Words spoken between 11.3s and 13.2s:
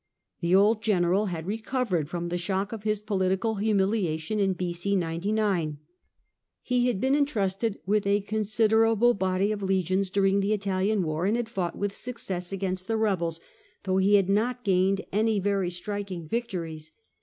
had fought with success against the